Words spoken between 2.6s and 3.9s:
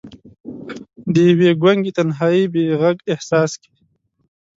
ږغ احساس کې